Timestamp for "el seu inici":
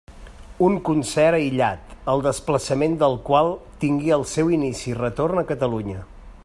4.19-4.93